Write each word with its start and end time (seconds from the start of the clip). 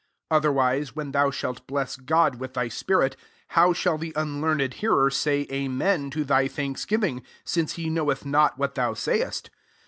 16 0.31 0.35
Otherwise, 0.37 0.95
when 0.95 1.11
thou 1.11 1.29
shalt 1.29 1.67
bless 1.67 1.95
God 1.95 2.39
with 2.39 2.55
thy 2.55 2.67
spirit, 2.69 3.15
how 3.49 3.71
shall 3.71 3.99
the 3.99 4.15
un« 4.15 4.41
learned 4.41 4.73
hearer 4.73 5.11
say 5.11 5.45
Amen 5.51 6.09
to 6.09 6.25
tliy 6.25 6.49
thanksgiving, 6.49 7.21
since 7.43 7.73
he 7.73 7.87
knoweth 7.87 8.25
not 8.25 8.57
what 8.57 8.73
thou 8.73 8.95
sayest 8.95 9.51